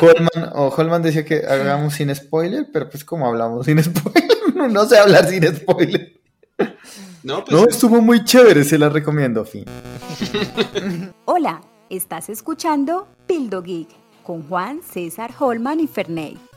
[0.00, 4.84] Holman, o Holman decía que hagamos sin spoiler, pero pues como hablamos sin spoiler, no
[4.84, 6.20] sé hablar sin spoiler.
[7.22, 9.64] No, pues no, estuvo muy chévere, se la recomiendo, fin.
[11.26, 11.60] Hola,
[11.90, 13.88] estás escuchando Pildo Geek
[14.22, 16.49] con Juan, César, Holman y Ferney.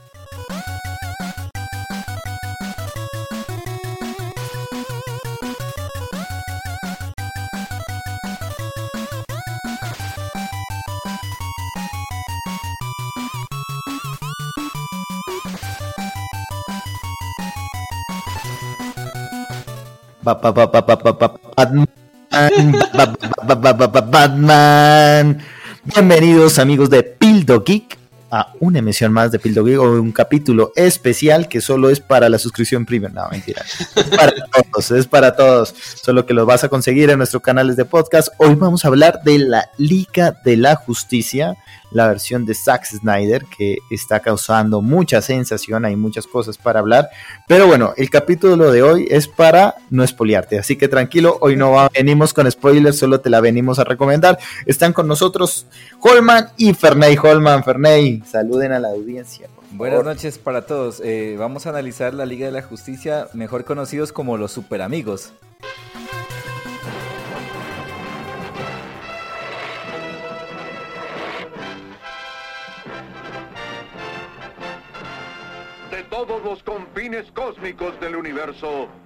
[24.10, 25.38] Batman.
[25.84, 27.98] Bienvenidos amigos de Pildo Geek
[28.30, 32.28] a una emisión más de Pildo Geek o un capítulo especial que solo es para
[32.30, 33.12] la suscripción premium.
[33.12, 33.62] No, mentira.
[33.94, 35.74] Es para todos, es para todos.
[36.02, 38.28] Solo que lo vas a conseguir en nuestros canales de podcast.
[38.38, 41.56] Hoy vamos a hablar de la Liga de la Justicia
[41.94, 47.08] la versión de Zack Snyder, que está causando mucha sensación, hay muchas cosas para hablar.
[47.48, 51.88] Pero bueno, el capítulo de hoy es para no espoliarte, así que tranquilo, hoy no
[51.94, 54.38] venimos con spoilers, solo te la venimos a recomendar.
[54.66, 55.66] Están con nosotros
[56.00, 57.16] Holman y Ferney.
[57.16, 59.48] Holman, Ferney, saluden a la audiencia.
[59.70, 61.00] Buenas noches para todos.
[61.04, 64.82] Eh, vamos a analizar la Liga de la Justicia, mejor conocidos como los Super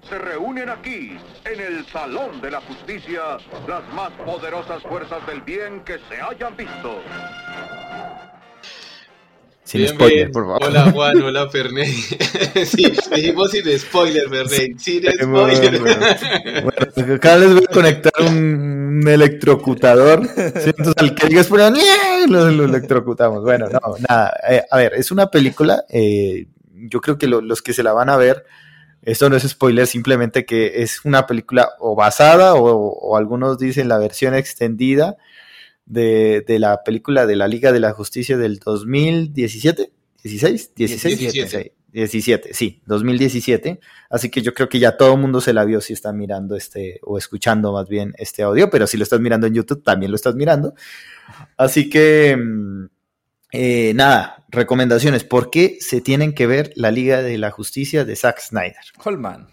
[0.08, 3.20] se reúnen aquí, en el Salón de la Justicia,
[3.66, 7.02] las más poderosas fuerzas del bien que se hayan visto.
[9.64, 10.64] Sin spoiler, por favor.
[10.64, 11.92] Hola Juan, hola Ferney.
[12.64, 14.78] sí, dijimos sin spoiler, Ferney.
[14.78, 15.80] Sin spoiler.
[15.82, 20.22] Bueno, cada vez voy a conectar un electrocutador.
[20.36, 23.42] Entonces al que digas por lo, lo electrocutamos.
[23.42, 24.32] Bueno, no, nada.
[24.48, 25.84] Eh, a ver, es una película.
[25.90, 28.46] Eh, yo creo que los que se la van a ver,
[29.10, 33.96] esto no es spoiler, simplemente que es una película o basada o, algunos dicen la
[33.96, 35.16] versión extendida
[35.86, 39.90] de, la película de la Liga de la Justicia del 2017,
[40.22, 41.74] 16, 16, 17.
[41.90, 43.80] 17, sí, 2017.
[44.10, 46.54] Así que yo creo que ya todo el mundo se la vio si está mirando
[46.54, 50.12] este, o escuchando más bien este audio, pero si lo estás mirando en YouTube, también
[50.12, 50.74] lo estás mirando.
[51.56, 52.86] Así que mm,
[53.52, 55.24] eh, nada, recomendaciones.
[55.24, 58.76] ¿Por qué se tienen que ver la Liga de la Justicia de Zack Snyder?
[59.02, 59.48] Holman.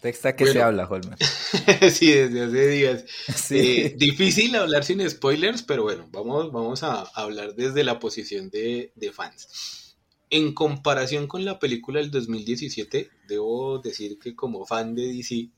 [0.00, 1.18] Texta que se habla, Holman.
[1.90, 3.04] sí, desde hace días.
[3.50, 8.92] Eh, difícil hablar sin spoilers, pero bueno, vamos, vamos a hablar desde la posición de,
[9.12, 9.96] fans.
[10.30, 15.50] En comparación con la película del 2017, debo decir que como fan de DC,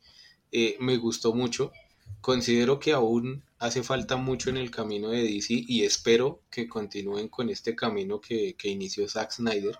[0.52, 1.72] eh, me gustó mucho.
[2.20, 7.28] Considero que aún hace falta mucho en el camino de DC y espero que continúen
[7.28, 9.76] con este camino que, inició Zack Snyder.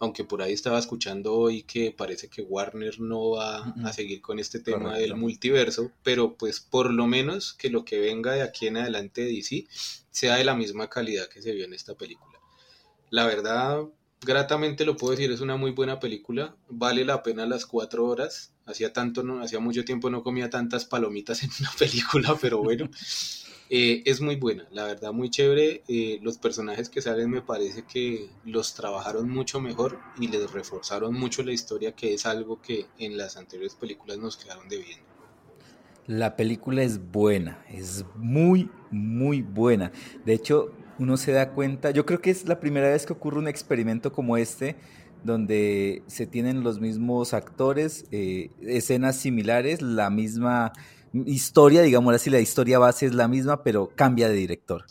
[0.00, 4.40] Aunque por ahí estaba escuchando hoy que parece que Warner no va a seguir con
[4.40, 8.66] este tema del multiverso, pero pues por lo menos que lo que venga de aquí
[8.66, 9.66] en adelante de DC
[10.10, 12.40] sea de la misma calidad que se vio en esta película.
[13.10, 13.84] La verdad,
[14.20, 18.53] gratamente lo puedo decir, es una muy buena película, vale la pena las cuatro horas,
[18.66, 22.88] hacía tanto, no, hacía mucho tiempo no comía tantas palomitas en una película, pero bueno,
[23.70, 27.84] eh, es muy buena, la verdad muy chévere, eh, los personajes que salen me parece
[27.84, 32.86] que los trabajaron mucho mejor y les reforzaron mucho la historia, que es algo que
[32.98, 35.04] en las anteriores películas nos quedaron debiendo.
[36.06, 39.90] La película es buena, es muy, muy buena.
[40.26, 43.38] De hecho, uno se da cuenta, yo creo que es la primera vez que ocurre
[43.38, 44.76] un experimento como este,
[45.24, 50.72] donde se tienen los mismos actores, eh, escenas similares, la misma
[51.26, 54.84] historia, digamos así, la historia base es la misma, pero cambia de director.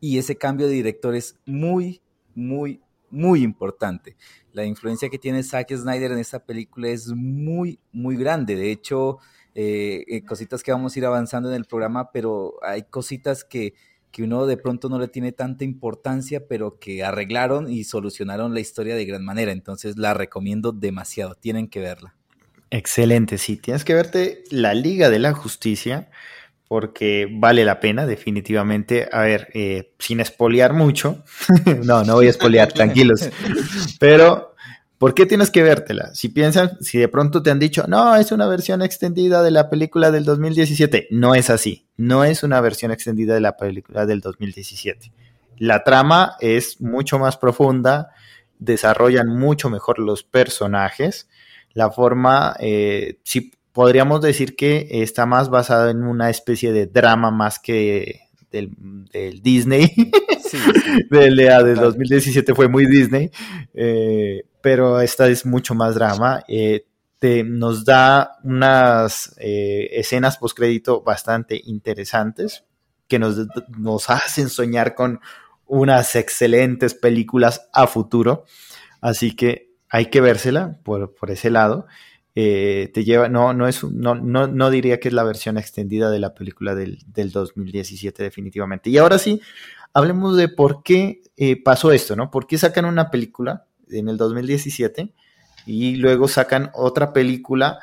[0.00, 2.00] Y ese cambio de director es muy,
[2.34, 2.80] muy,
[3.10, 4.16] muy importante.
[4.52, 8.56] La influencia que tiene Zack Snyder en esta película es muy, muy grande.
[8.56, 9.18] De hecho,
[9.54, 13.74] eh, eh, cositas que vamos a ir avanzando en el programa, pero hay cositas que
[14.10, 18.60] que uno de pronto no le tiene tanta importancia, pero que arreglaron y solucionaron la
[18.60, 19.52] historia de gran manera.
[19.52, 22.14] Entonces la recomiendo demasiado, tienen que verla.
[22.70, 26.10] Excelente, sí, tienes que verte la Liga de la Justicia
[26.68, 29.08] porque vale la pena definitivamente.
[29.10, 31.24] A ver, eh, sin espolear mucho,
[31.84, 33.28] no, no voy a espolear, tranquilos,
[33.98, 34.47] pero
[34.98, 36.12] ¿Por qué tienes que vértela?
[36.12, 39.70] Si piensan, si de pronto te han dicho, no, es una versión extendida de la
[39.70, 44.20] película del 2017, no es así, no es una versión extendida de la película del
[44.20, 45.12] 2017.
[45.56, 48.10] La trama es mucho más profunda,
[48.58, 51.28] desarrollan mucho mejor los personajes,
[51.74, 57.30] la forma, eh, sí podríamos decir que está más basada en una especie de drama
[57.30, 59.94] más que del, Disney.
[60.48, 60.58] Sí,
[61.10, 63.30] del, de 2017 fue muy Disney,
[63.74, 66.42] eh, pero esta es mucho más drama.
[66.48, 66.86] Eh,
[67.18, 72.64] te, nos da unas eh, escenas postcrédito bastante interesantes
[73.08, 73.36] que nos,
[73.76, 75.20] nos hacen soñar con
[75.66, 78.44] unas excelentes películas a futuro.
[79.00, 81.86] Así que hay que vérsela por, por ese lado.
[82.40, 86.08] Eh, te lleva, no, no es, no, no, no, diría que es la versión extendida
[86.08, 88.90] de la película del, del 2017 definitivamente.
[88.90, 89.40] Y ahora sí,
[89.92, 92.30] hablemos de por qué eh, pasó esto, ¿no?
[92.30, 95.12] ¿Por qué sacan una película en el 2017
[95.66, 97.80] y luego sacan otra película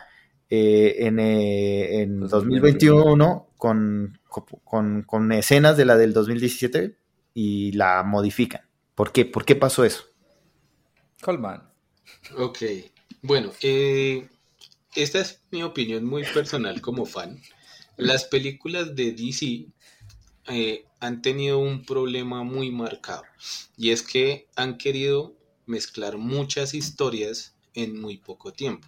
[0.50, 4.18] eh, en, en 2021 con,
[4.64, 6.98] con, con, escenas de la del 2017
[7.34, 8.62] y la modifican?
[8.96, 9.26] ¿Por qué?
[9.26, 10.06] ¿Por qué pasó eso?
[11.22, 11.62] Colman.
[12.38, 12.60] Ok,
[13.22, 14.30] bueno, eh,
[14.96, 17.42] esta es mi opinión muy personal como fan.
[17.98, 19.68] Las películas de DC
[20.48, 23.24] eh, han tenido un problema muy marcado
[23.78, 28.88] y es que han querido mezclar muchas historias en muy poco tiempo.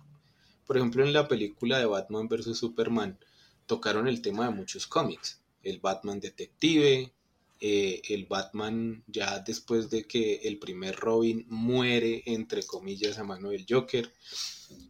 [0.65, 2.57] Por ejemplo, en la película de Batman vs.
[2.57, 3.17] Superman
[3.65, 5.41] tocaron el tema de muchos cómics.
[5.63, 7.13] El Batman detective,
[7.59, 13.49] eh, el Batman ya después de que el primer Robin muere, entre comillas, a mano
[13.49, 14.11] del Joker,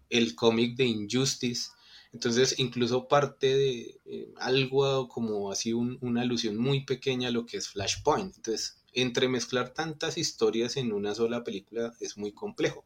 [0.09, 1.71] el cómic de Injustice.
[2.13, 7.57] Entonces, incluso parte de eh, algo como así una alusión muy pequeña a lo que
[7.57, 8.35] es Flashpoint.
[8.37, 12.85] Entonces, entremezclar tantas historias en una sola película es muy complejo.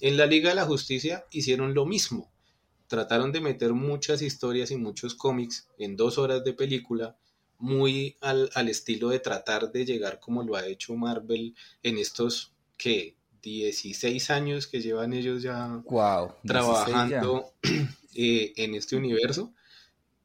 [0.00, 2.30] En la Liga de la Justicia hicieron lo mismo.
[2.88, 7.16] Trataron de meter muchas historias y muchos cómics en dos horas de película,
[7.58, 12.52] muy al, al estilo de tratar de llegar como lo ha hecho Marvel en estos
[12.76, 15.80] que 16 años que llevan ellos ya
[16.44, 17.52] trabajando
[18.14, 19.52] eh, en este universo.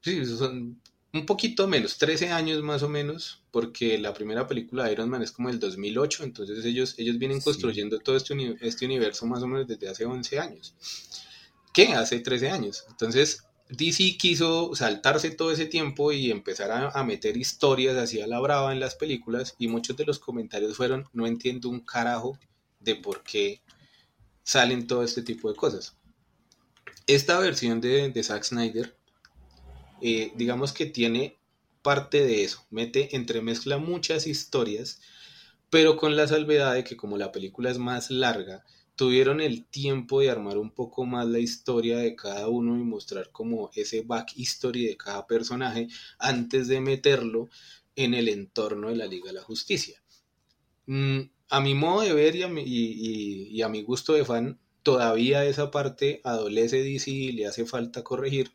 [0.02, 0.82] Sí, son
[1.14, 5.22] un poquito menos, 13 años más o menos, porque la primera película de Iron Man
[5.22, 9.48] es como el 2008, entonces ellos, ellos vienen construyendo todo este, este universo más o
[9.48, 10.74] menos desde hace 11 años.
[11.74, 11.94] ¿Qué?
[11.94, 12.86] Hace 13 años.
[12.90, 18.40] Entonces, DC quiso saltarse todo ese tiempo y empezar a, meter historias así a la
[18.40, 22.38] brava en las películas y muchos de los comentarios fueron, no entiendo un carajo
[22.82, 23.62] de por qué
[24.44, 25.96] salen todo este tipo de cosas.
[27.08, 28.98] Esta versión de, de Zack Snyder,
[30.02, 31.38] eh, digamos que tiene
[31.82, 35.00] parte de eso, mete, entremezcla muchas historias,
[35.70, 38.66] pero con la salvedad de que como la película es más larga,
[39.02, 43.32] tuvieron el tiempo de armar un poco más la historia de cada uno y mostrar
[43.32, 45.88] como ese back history de cada personaje
[46.20, 47.50] antes de meterlo
[47.96, 50.04] en el entorno de la Liga de la Justicia.
[50.86, 52.44] Mm, a mi modo de ver y
[53.64, 58.52] a mi, gusto de fan, todavía esa parte adolece DC y le hace falta corregir,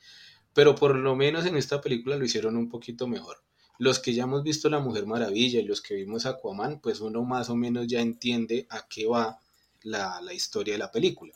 [0.54, 3.38] pero por lo menos en esta película lo hicieron un poquito mejor.
[3.80, 7.24] Los que ya hemos visto La Mujer Maravilla y los que vimos Aquaman, pues uno
[7.24, 9.40] más o menos ya entiende a qué va
[9.86, 11.32] la, historia de la película.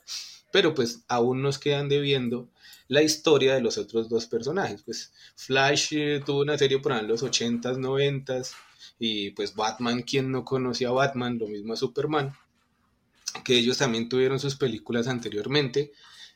[0.52, 2.48] Pero pues aún nos quedan debiendo
[2.88, 4.82] la historia de los otros dos personajes.
[4.82, 8.52] Pues Flash eh, tuvo una serie por ahí en los 80s, 90s,
[8.98, 12.34] y pues Batman, quien no conocía a Batman, lo mismo a Superman,
[13.44, 15.92] que ellos también tuvieron sus películas anteriormente.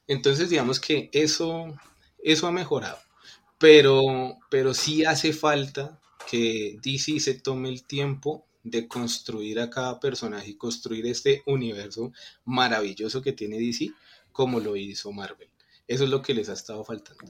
[0.07, 1.75] Entonces digamos que eso,
[2.23, 2.99] eso ha mejorado.
[3.59, 6.01] Pero, pero sí hace falta
[6.31, 12.13] que DC se tome el tiempo de construir a cada personaje y construir este universo
[12.45, 13.93] maravilloso que tiene DC
[14.33, 15.49] como lo hizo Marvel.
[15.87, 17.25] Eso es lo que les ha estado faltando.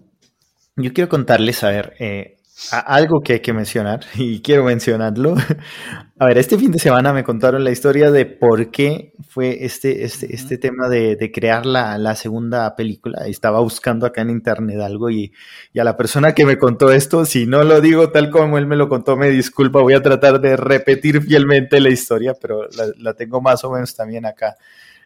[0.76, 2.38] Yo quiero contarles, a ver, eh,
[2.70, 5.34] algo que hay que mencionar, y quiero mencionarlo.
[6.18, 10.04] A ver, este fin de semana me contaron la historia de por qué fue este,
[10.04, 13.26] este, este tema de, de crear la, la, segunda película.
[13.26, 15.32] Estaba buscando acá en internet algo y,
[15.72, 18.66] y, a la persona que me contó esto, si no lo digo tal como él
[18.68, 22.86] me lo contó, me disculpa, voy a tratar de repetir fielmente la historia, pero la,
[22.98, 24.56] la tengo más o menos también acá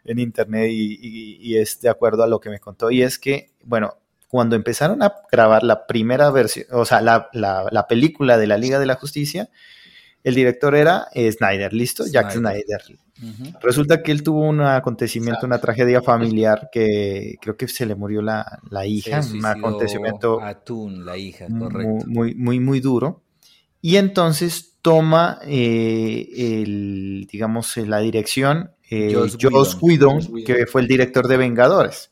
[0.04, 2.90] en internet y, y, y es de acuerdo a lo que me contó.
[2.90, 3.96] Y es que, bueno,
[4.28, 8.78] cuando empezaron a grabar la primera versión, o sea, la, la, película de la Liga
[8.78, 9.48] de la Justicia,
[10.22, 12.04] el director era Snyder, ¿listo?
[12.06, 12.82] Jack Snyder.
[13.60, 18.22] Resulta que él tuvo un acontecimiento, una tragedia familiar que creo que se le murió
[18.22, 22.06] la, la hija, un acontecimiento Atún, la hija, correcto.
[22.06, 23.22] Muy, muy, muy duro.
[23.80, 31.28] Y entonces toma eh, el, digamos, la dirección eh, Joss, Whedon, que fue el director
[31.28, 32.08] de Vengadores.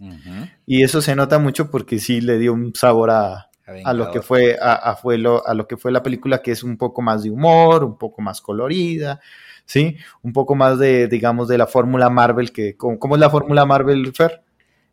[0.66, 3.48] Y eso se nota mucho porque sí le dio un sabor a,
[3.84, 6.62] a, lo que fue a, fue lo, a lo que fue la película, que es
[6.62, 9.20] un poco más de humor, un poco más colorida,
[9.64, 9.96] ¿sí?
[10.22, 14.12] Un poco más de, digamos, de la fórmula Marvel, que ¿cómo, es la fórmula Marvel,
[14.14, 14.42] Fer?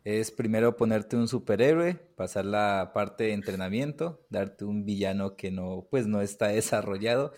[0.04, 5.86] Es primero ponerte un superhéroe, pasar la parte de entrenamiento, darte un villano que no,
[5.90, 7.32] pues no está desarrollado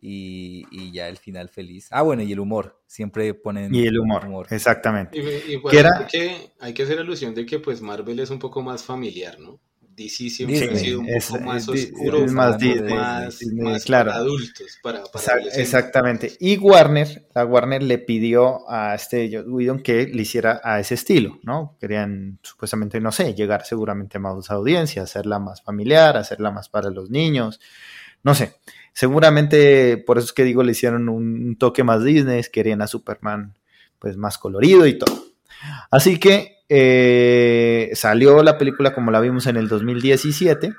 [0.00, 1.88] y, y, ya el final feliz.
[1.90, 3.74] Ah, bueno, y el humor, siempre ponen...
[3.74, 5.18] Y el humor, exactamente.
[5.18, 8.62] Y, bueno, hay, que, hay que hacer alusión de que pues Marvel es un poco
[8.62, 9.60] más familiar, ¿no?
[9.98, 12.56] DC siempre ha sido un poco más oscuro, más,
[13.52, 14.10] más, claro.
[14.10, 14.78] para adultos.
[14.82, 15.02] Para,
[15.56, 16.32] exactamente.
[16.38, 21.40] Y Warner, la Warner le pidió a este Whedon que le hiciera a ese estilo,
[21.42, 21.76] ¿no?
[21.80, 26.90] Querían supuestamente, no sé, llegar seguramente a más audiencia, hacerla más familiar, hacerla más para
[26.90, 27.60] los niños,
[28.22, 28.54] no sé.
[28.92, 33.54] Seguramente, por eso es que digo, le hicieron un toque más Disney, querían a Superman
[33.98, 35.24] pues más colorido y todo.
[35.90, 40.74] Así que eh, salió la película como la vimos en el 2017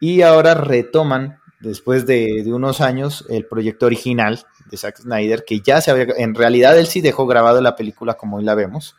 [0.00, 5.80] y ahora retoman, después de, unos años, el proyecto original de Zack Snyder, que ya
[5.80, 8.96] se había, en realidad él sí dejó grabado la película como hoy la vemos,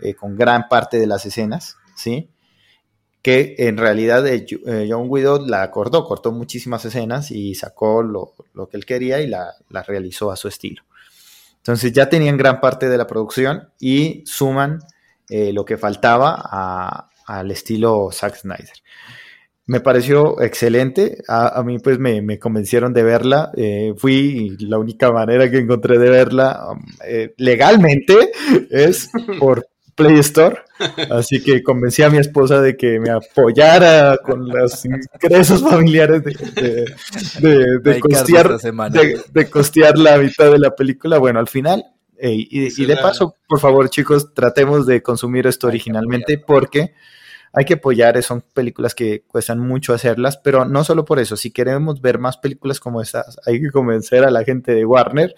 [0.00, 2.28] eh, con gran parte de las escenas, ¿sí?
[3.22, 4.46] Que en realidad eh,
[4.88, 8.34] John Widow la cortó, cortó muchísimas escenas y sacó lo,
[8.70, 10.82] que él quería y la, la realizó a su estilo.
[11.56, 14.80] Entonces ya tenían gran parte de la producción y suman
[15.28, 18.72] eh, lo que faltaba al estilo Zack Snyder.
[19.68, 25.50] Me pareció excelente, a, mí pues me, convencieron de verla, eh, fui la única manera
[25.50, 28.30] que encontré de verla um, eh, legalmente
[28.70, 29.66] es por
[29.96, 30.58] Play Store,
[31.10, 36.84] así que convencí a mi esposa de que me apoyara con los ingresos familiares de,
[37.80, 38.58] de, costear,
[39.32, 41.18] de, costear la mitad de la película.
[41.18, 41.82] Bueno, al final
[42.20, 46.94] y, de paso, por favor, chicos, tratemos de consumir esto originalmente porque
[47.58, 51.50] hay que apoyar, son películas que cuestan mucho hacerlas, pero no solo por eso, si
[51.50, 55.34] queremos ver más películas como estas, hay que convencer a la gente de Warner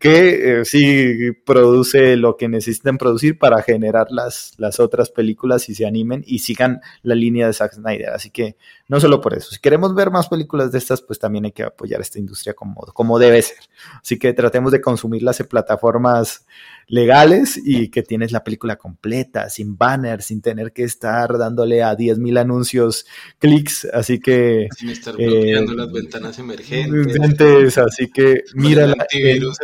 [0.00, 5.76] que eh, sí produce lo que necesitan producir para generar las, las otras películas y
[5.76, 8.10] se animen y sigan la línea de Zack Snyder.
[8.10, 8.56] Así que
[8.90, 11.62] no solo por eso, si queremos ver más películas de estas, pues también hay que
[11.62, 13.58] apoyar esta industria como, como debe ser.
[14.02, 16.44] Así que tratemos de consumirlas en plataformas
[16.88, 21.96] legales y que tienes la película completa, sin banner, sin tener que estar dándole a
[21.96, 23.06] 10.000 anuncios
[23.38, 24.66] clics, así que...
[24.76, 27.78] Sin estar bloqueando eh, las ventanas emergentes.
[27.78, 29.06] Así que mira la...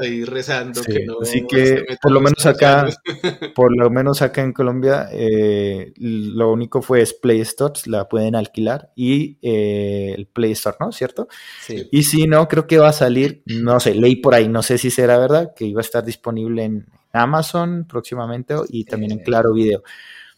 [0.00, 1.16] ahí rezando que no...
[1.21, 2.87] Así que por lo menos acá,
[3.56, 8.92] por lo menos acá en Colombia, eh, lo único fue Play Stores, la pueden alquilar
[8.95, 10.92] y eh, el Play Store, ¿no?
[10.92, 11.28] ¿Cierto?
[11.61, 11.88] Sí.
[11.90, 14.78] Y si no, creo que va a salir, no sé, leí por ahí, no sé
[14.78, 19.25] si será verdad, que iba a estar disponible en Amazon próximamente y también en eh,
[19.25, 19.82] Claro Video.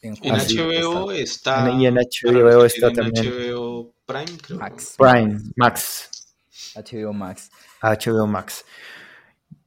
[0.00, 1.70] En, HBO está.
[1.76, 3.26] Y en HBO está también.
[3.26, 4.58] HBO Prime, creo.
[4.58, 4.94] Max.
[4.96, 6.10] Prime, Max.
[6.74, 7.50] HBO Max.
[7.82, 8.64] HBO Max.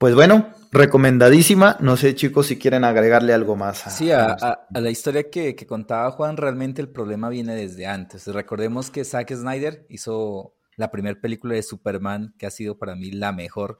[0.01, 1.77] Pues bueno, recomendadísima.
[1.79, 3.84] No sé, chicos, si quieren agregarle algo más.
[3.96, 8.25] sí, a, la historia que, que, contaba Juan, realmente el problema viene desde antes.
[8.25, 13.12] Recordemos que Zack Snyder hizo la primera película de Superman, que ha sido para mí
[13.12, 13.79] la mejor,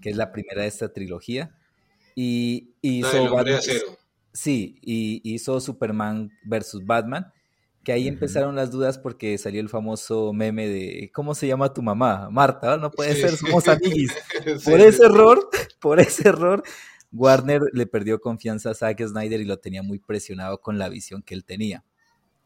[0.00, 1.58] que es la primera de esta trilogía.
[2.14, 3.58] Y hizo Batman,
[4.32, 7.32] Sí, y hizo Superman versus Batman,
[7.86, 11.82] que ahí empezaron las dudas porque salió el famoso meme de ¿cómo se llama tu
[11.82, 12.28] mamá?
[12.30, 14.12] Marta, no puede ser, somos amiguis.
[14.64, 15.48] Por ese error,
[15.80, 16.64] por ese error,
[17.12, 21.22] Warner le perdió confianza a Zack Snyder y lo tenía muy presionado con la visión
[21.22, 21.84] que él tenía.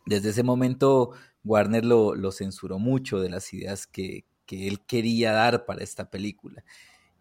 [0.04, 5.32] Desde ese momento, Warner lo, lo censuró mucho de las ideas que, que él quería
[5.32, 6.62] dar para esta película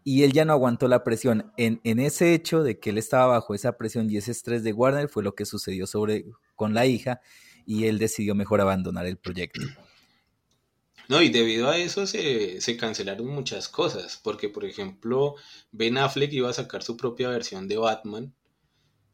[0.04, 1.52] y él ya no aguantó la presión.
[1.56, 4.74] En, en, ese hecho de que él estaba bajo esa presión y ese estrés de
[4.74, 7.22] Warner fue lo que sucedió sobre, con la hija
[7.66, 9.60] y él decidió mejor abandonar el proyecto.
[11.08, 15.34] No, y debido a eso se, se, cancelaron muchas cosas, porque por ejemplo
[15.72, 18.34] Ben Affleck iba a sacar su propia versión de Batman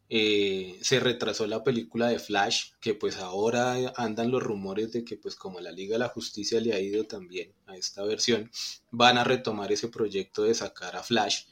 [0.09, 5.17] eh, se retrasó la película de Flash, que pues ahora andan los rumores de que
[5.17, 8.51] pues como la Liga de la Justicia le ha ido también a esta versión,
[8.93, 11.47] van a retomar ese proyecto de sacar a Flash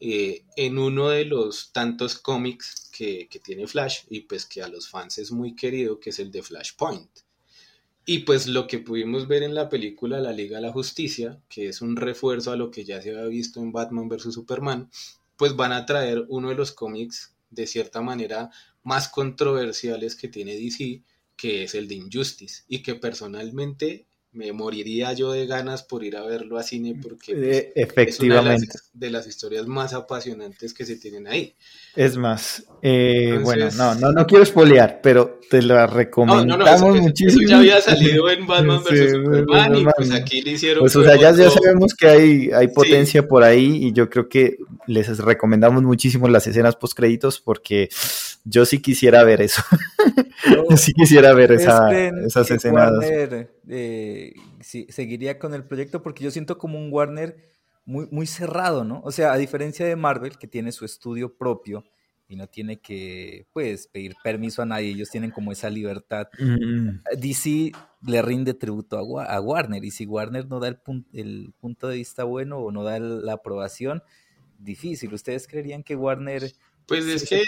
[0.00, 4.68] eh, en uno de los tantos cómics que, que, tiene Flash y pues que a
[4.68, 7.10] los fans es muy querido, que es el de Flashpoint.
[8.08, 11.68] Y pues lo que pudimos ver en la película La Liga de la Justicia, que
[11.68, 14.32] es un refuerzo a lo que ya se había visto en Batman vs.
[14.32, 14.90] Superman,
[15.36, 18.50] pues van a traer uno de los cómics de cierta manera
[18.84, 21.02] más controversiales que tiene DC,
[21.36, 26.16] que es el de Injustice, y que personalmente me moriría yo de ganas por ir
[26.16, 30.84] a verlo a cine porque eh, efectivamente es una de las, historias más apasionantes que
[30.84, 31.54] se tienen ahí.
[31.94, 37.48] Es más, eh, bueno, no, no, no quiero espolear, pero te la recomendamos muchísimo.
[37.48, 40.80] ya había salido en Batman vs Superman y pues aquí le hicieron.
[40.80, 44.28] Pues o sea, ya, ya, sabemos que hay, hay potencia por ahí y yo creo
[44.28, 47.88] que les recomendamos muchísimo las escenas post créditos porque
[48.48, 49.60] yo sí quisiera ver eso.
[50.70, 52.92] Yo sí quisiera ver esas escenas.
[52.92, 57.36] Warner eh, seguiría con el proyecto porque yo siento como un Warner
[57.84, 59.00] muy, muy cerrado, ¿no?
[59.04, 61.84] O sea, a diferencia de Marvel, que tiene su estudio propio
[62.28, 66.28] y no tiene que, pues, pedir permiso a nadie, ellos tienen como esa libertad.
[66.38, 67.00] Mm.
[67.18, 67.72] DC
[68.06, 70.78] le rinde tributo a, Warner y si Warner no da el,
[71.12, 74.02] el punto de vista bueno o no da la aprobación,
[74.58, 75.12] difícil.
[75.12, 76.52] ¿Ustedes creerían que Warner
[76.86, 77.42] pues es que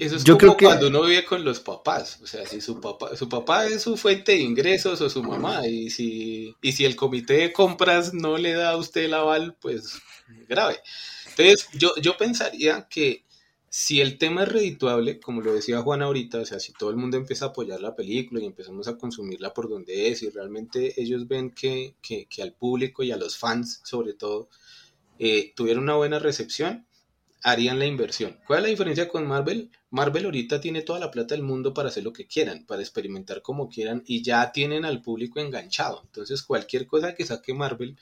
[0.00, 3.28] eso es como cuando uno vive con los papás, o sea, si su papá, su
[3.28, 7.34] papá es su fuente de ingresos o su mamá, y si, y si el comité
[7.34, 10.00] de compras no le da a usted el aval, pues
[10.48, 10.80] grave.
[11.30, 13.24] Entonces, yo, yo pensaría que
[13.68, 16.96] si el tema es redituable, como lo decía Juan ahorita, o sea, si todo el
[16.96, 21.00] mundo empieza a apoyar la película y empezamos a consumirla por donde es, y realmente
[21.00, 24.48] ellos ven que, que, que al público y a los fans, sobre todo,
[25.18, 26.86] eh, tuvieron una buena recepción,
[27.42, 28.38] harían la inversión.
[28.46, 29.70] ¿Cuál es la diferencia con Marvel?
[29.90, 33.42] Marvel ahorita tiene toda la plata del mundo para hacer lo que quieran, para experimentar
[33.42, 36.02] como quieran y ya tienen al público enganchado.
[36.04, 37.96] Entonces cualquier cosa que saque Marvel,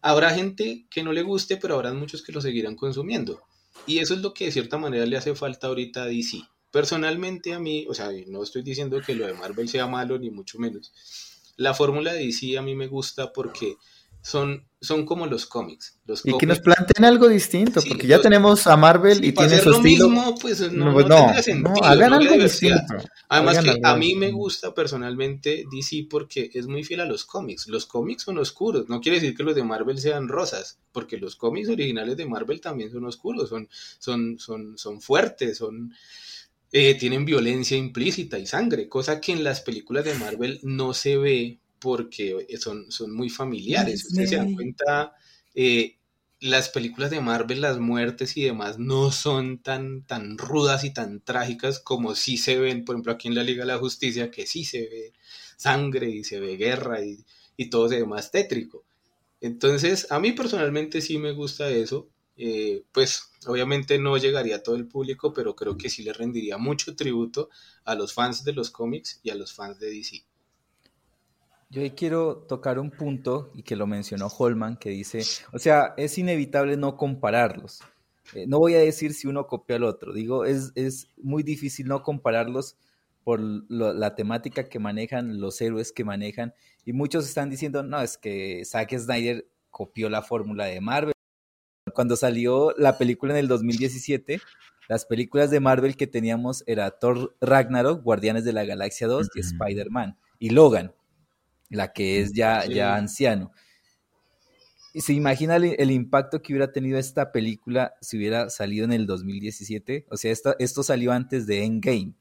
[0.00, 3.42] habrá gente que no le guste, pero habrá muchos que lo seguirán consumiendo.
[3.86, 6.42] Y eso es lo que de cierta manera le hace falta ahorita a DC.
[6.70, 10.30] Personalmente a mí, o sea, no estoy diciendo que lo de Marvel sea malo ni
[10.30, 10.92] mucho menos.
[11.56, 13.76] La fórmula de DC a mí me gusta porque
[14.26, 16.00] son, son como los cómics.
[16.04, 19.70] Los y que nos planteen algo distinto, porque ya tenemos a Marvel y tiene su
[19.70, 20.08] estilo.
[20.08, 22.96] Mismo, pues no, no, no, sentido, no hagan algo distinto.
[23.28, 27.68] Además que a mí me gusta personalmente DC porque es muy fiel a los cómics.
[27.68, 31.36] Los cómics son oscuros, no quiere decir que los de Marvel sean rosas, porque los
[31.36, 33.68] cómics originales de Marvel también son oscuros, son,
[34.00, 35.94] son, son, son fuertes, son...
[36.72, 41.16] Eh, tienen violencia implícita y sangre, cosa que en las películas de Marvel no se
[41.16, 44.04] ve porque son, son muy familiares.
[44.06, 45.14] Ustedes se dan cuenta,
[45.54, 45.96] eh,
[46.40, 51.20] las películas de Marvel, las muertes y demás, no son tan, tan rudas y tan
[51.20, 54.46] trágicas como sí se ven, por ejemplo, aquí en la Liga de la Justicia, que
[54.46, 55.12] sí se ve
[55.56, 57.24] sangre y se ve guerra y,
[57.70, 58.84] todo se ve más tétrico.
[59.40, 62.08] Entonces, a mí personalmente sí me gusta eso.
[62.38, 66.58] Eh, pues obviamente no llegaría a todo el público, pero creo que sí le rendiría
[66.58, 67.48] mucho tributo
[67.84, 70.24] a los fans de los cómics y a los fans de DC.
[71.68, 75.94] Yo ahí quiero tocar un punto, y que lo mencionó Holman, que dice, o sea,
[75.96, 77.80] es inevitable no compararlos.
[78.34, 81.86] Eh, no voy a decir si uno copió al otro, digo, es, es muy difícil
[81.88, 82.76] no compararlos
[83.24, 88.16] por la temática que manejan, los héroes que manejan, y muchos están diciendo, no, es
[88.16, 91.12] que Zack Snyder copió la fórmula de Marvel.
[91.92, 94.40] Cuando salió la película en el 2017,
[94.88, 99.40] las películas de Marvel que teníamos era Thor Ragnarok, Guardianes de la Galaxia 2 y
[99.40, 100.92] Spider-Man, y Logan
[101.70, 103.52] la que es ya, ya anciano.
[105.00, 110.06] ¿Se imagina el, impacto que hubiera tenido esta película si hubiera salido en el 2017?
[110.10, 112.14] O sea, esto, salió antes de Endgame.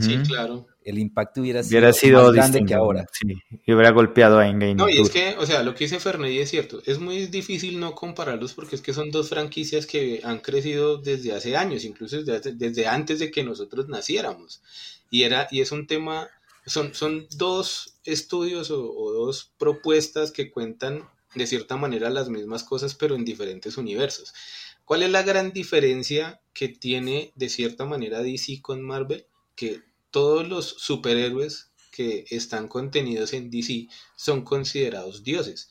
[0.00, 0.66] Sí, claro.
[0.82, 3.04] El impacto hubiera sido, más grande que ahora.
[3.12, 3.34] Sí,
[3.66, 4.74] y hubiera golpeado a Endgame.
[4.74, 6.80] No, y es que, o sea, lo que dice Ferney es cierto.
[6.86, 11.32] Es muy difícil no compararlos porque es que son dos franquicias que han crecido desde
[11.32, 14.62] hace años, incluso desde, desde antes de que nosotros naciéramos.
[15.10, 16.28] Y, era, y es un tema
[16.68, 22.94] son, son dos estudios o, dos propuestas que cuentan de cierta manera las mismas cosas,
[22.94, 24.32] pero en diferentes universos.
[24.84, 29.26] ¿Cuál es la gran diferencia que tiene de cierta manera DC con Marvel?
[29.54, 35.70] Que todos los superhéroes que están contenidos en DC son considerados dioses.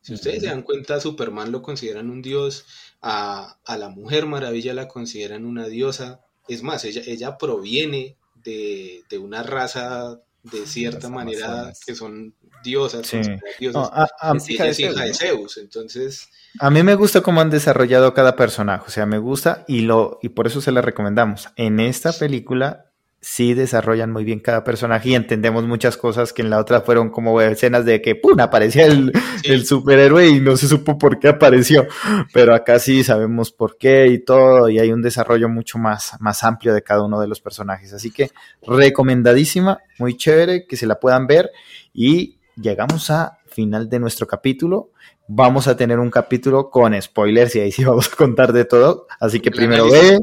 [0.00, 2.66] Si ustedes se dan cuenta, Superman lo consideran un dios,
[3.00, 6.20] a, la Mujer Maravilla la consideran una diosa.
[6.48, 13.12] Es más, ella, ella proviene de, de una raza de cierta manera que son diosas,
[13.14, 16.28] a, hija, de Zeus, entonces...
[16.60, 20.18] A mí me gusta cómo han desarrollado cada personaje, o sea, me gusta y, lo,
[20.22, 21.48] y por eso se la recomendamos.
[21.56, 22.83] En esta película
[23.24, 27.08] sí desarrollan muy bien cada personaje y entendemos muchas cosas que en la otra fueron
[27.08, 28.38] como escenas de que ¡pum!
[28.38, 29.12] aparecía el,
[29.44, 31.86] el, superhéroe y no se supo por qué apareció.
[32.34, 36.44] Pero acá sí sabemos por qué y todo, y hay un desarrollo mucho más, más
[36.44, 37.94] amplio de cada uno de los personajes.
[37.94, 38.30] Así que
[38.66, 41.50] recomendadísima, muy chévere, que se la puedan ver.
[41.94, 44.90] Y llegamos a final de nuestro capítulo
[45.26, 49.06] vamos a tener un capítulo con spoilers y ahí sí vamos a contar de todo.
[49.20, 50.18] Así que primero ve,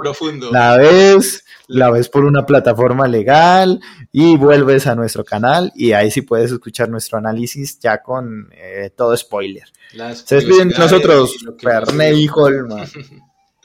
[0.51, 3.79] la ves, la ves por una plataforma legal
[4.11, 8.91] y vuelves a nuestro canal y ahí sí puedes escuchar nuestro análisis ya con eh,
[8.95, 9.65] todo spoiler.
[10.13, 12.85] Se despiden nosotros, Ferney y Holma.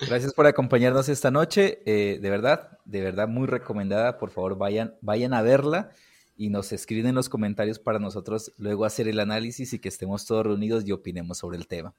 [0.09, 1.81] Gracias por acompañarnos esta noche.
[1.87, 4.18] Eh, de verdad, de verdad muy recomendada.
[4.18, 5.90] Por favor, vayan, vayan a verla
[6.37, 10.27] y nos escriben en los comentarios para nosotros luego hacer el análisis y que estemos
[10.27, 11.94] todos reunidos y opinemos sobre el tema.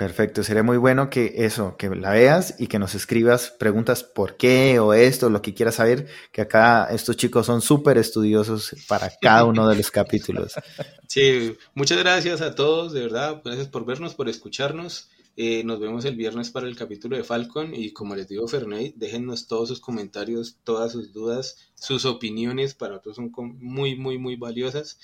[0.00, 4.38] Perfecto, sería muy bueno que eso, que la veas y que nos escribas preguntas por
[4.38, 9.10] qué o esto, lo que quieras saber, que acá estos chicos son súper estudiosos para
[9.20, 10.54] cada uno de los capítulos.
[11.06, 15.10] Sí, muchas gracias a todos, de verdad, gracias por vernos, por escucharnos.
[15.42, 18.92] Eh, nos vemos el viernes para el capítulo de Falcon y como les digo, Ferney,
[18.94, 24.36] déjennos todos sus comentarios, todas sus dudas, sus opiniones, para nosotros son muy, muy, muy
[24.36, 24.98] valiosas.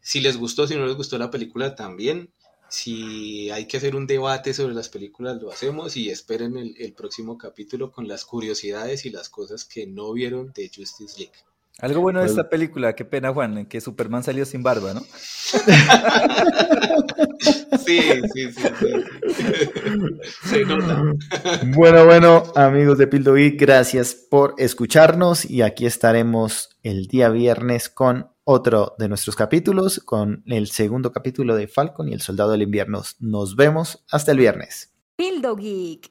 [0.00, 2.32] Si les gustó, si no les gustó la película también,
[2.68, 7.38] si hay que hacer un debate sobre las películas, lo hacemos y esperen el, próximo
[7.38, 11.49] capítulo con las curiosidades y las cosas que no vieron de Justice League.
[11.82, 15.00] Algo bueno de pues esta película, qué pena Juan, que Superman salió sin barba, ¿no?
[17.84, 18.00] sí,
[18.34, 18.66] sí, sí,
[20.44, 21.02] Se nota.
[21.74, 28.28] Bueno, bueno, amigos de Pildo gracias por escucharnos y aquí estaremos el día viernes con
[28.44, 33.02] otro de nuestros capítulos con el segundo capítulo de Falcon y el Soldado del Invierno.
[33.20, 34.92] Nos vemos hasta el viernes.
[35.16, 36.08] Pildo Geek.